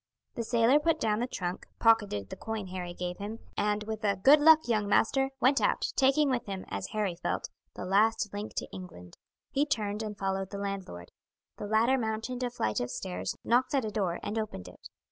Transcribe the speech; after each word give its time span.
The 0.33 0.43
sailor 0.43 0.79
put 0.79 0.99
down 0.99 1.19
the 1.19 1.27
trunk, 1.27 1.67
pocketed 1.79 2.31
the 2.31 2.35
coin 2.35 2.69
Harry 2.69 2.95
gave 2.95 3.19
him, 3.19 3.37
and 3.55 3.83
with 3.83 4.03
a 4.03 4.15
"Good 4.15 4.39
luck, 4.41 4.67
young 4.67 4.87
master!" 4.87 5.29
went 5.39 5.61
out, 5.61 5.85
taking 5.95 6.31
with 6.31 6.47
him, 6.47 6.65
as 6.69 6.87
Harry 6.87 7.15
felt, 7.21 7.49
the 7.75 7.85
last 7.85 8.33
link 8.33 8.53
to 8.55 8.67
England. 8.73 9.15
He 9.51 9.63
turned 9.63 10.01
and 10.01 10.17
followed 10.17 10.49
the 10.49 10.57
landlord. 10.57 11.11
The 11.57 11.67
latter 11.67 11.99
mounted 11.99 12.41
a 12.41 12.49
flight 12.49 12.79
of 12.79 12.89
stairs, 12.89 13.35
knocked 13.43 13.75
at 13.75 13.85
a 13.85 13.91
door, 13.91 14.19
and 14.23 14.39
opened 14.39 14.67
it. 14.67 14.89